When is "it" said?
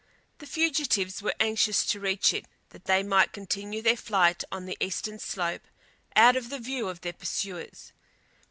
2.33-2.45